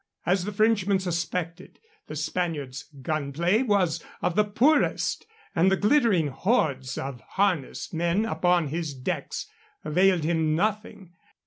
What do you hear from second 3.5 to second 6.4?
was of the poorest, and the glittering